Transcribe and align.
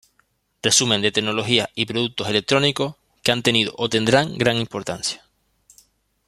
Resumen 0.63 1.03
de 1.03 1.11
tecnologías 1.11 1.69
y 1.75 1.85
productos 1.85 2.27
electrónicos, 2.27 2.95
que 3.21 3.31
han 3.33 3.43
tenido 3.43 3.75
o 3.77 3.87
tendrán 3.87 4.35
gran 4.35 4.57
importancia. 4.57 5.23